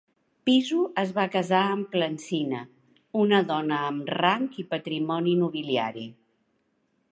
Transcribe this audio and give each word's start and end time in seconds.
Piso 0.49 0.85
es 1.01 1.11
va 1.17 1.25
casar 1.35 1.59
amb 1.73 1.91
Plancina, 1.91 2.63
una 3.25 3.43
dona 3.53 3.79
amb 3.91 4.11
rang 4.23 4.49
i 4.63 4.67
patrimoni 4.75 5.37
nobiliari. 5.45 6.11